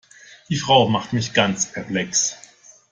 Die 0.49 0.55
Frau 0.57 0.89
macht 0.89 1.13
mich 1.13 1.31
ganz 1.31 1.71
perplex. 1.71 2.35